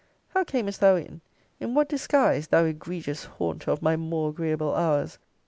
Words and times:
How 0.29 0.43
camest 0.43 0.79
thou 0.79 0.95
in? 0.95 1.21
In 1.59 1.75
what 1.75 1.87
disguise, 1.87 2.47
thou 2.47 2.65
egregious 2.65 3.25
haunter 3.25 3.69
of 3.69 3.83
my 3.83 3.95
more 3.95 4.31
agreeable 4.31 4.73
hours? 4.73 5.19